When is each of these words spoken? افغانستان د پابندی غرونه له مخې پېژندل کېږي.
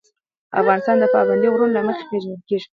افغانستان 0.61 0.95
د 0.99 1.05
پابندی 1.13 1.47
غرونه 1.53 1.73
له 1.77 1.81
مخې 1.87 2.03
پېژندل 2.09 2.41
کېږي. 2.49 2.67